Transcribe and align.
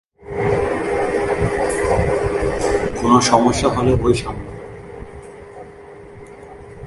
কোনো 3.01 3.21
সমস্যা 3.21 3.69
হলে, 3.69 3.91
ও-ই 4.01 4.13
সামলাবে। 4.13 4.51